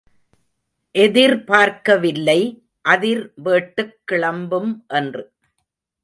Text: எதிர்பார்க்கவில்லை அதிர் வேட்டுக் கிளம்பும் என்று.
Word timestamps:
எதிர்பார்க்கவில்லை 0.95 2.63
அதிர் 2.81 3.33
வேட்டுக் 3.45 3.95
கிளம்பும் 4.05 4.71
என்று. 4.87 5.23